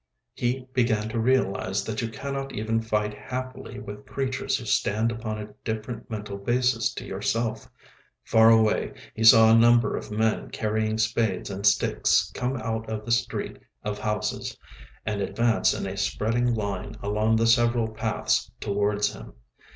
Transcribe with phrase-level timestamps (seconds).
[0.33, 5.37] He began to realise that you cannot even fight happily with creatures who stand upon
[5.37, 7.69] a different mental basis to yourself.
[8.23, 13.05] Far away he saw a number of men carrying spades and sticks come out of
[13.05, 14.57] the street of houses
[15.05, 19.33] and advance in a spreading line along the several paths towards him.